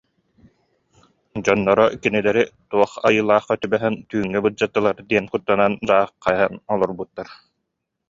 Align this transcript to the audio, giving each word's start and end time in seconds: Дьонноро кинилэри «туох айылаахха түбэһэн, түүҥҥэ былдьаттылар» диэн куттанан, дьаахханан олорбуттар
Дьонноро 1.43 1.85
кинилэри 2.01 2.43
«туох 2.69 2.91
айылаахха 3.07 3.55
түбэһэн, 3.61 3.95
түүҥҥэ 4.09 4.39
былдьаттылар» 4.43 4.97
диэн 5.09 5.25
куттанан, 5.31 5.73
дьаахханан 5.87 6.53
олорбуттар 6.73 7.27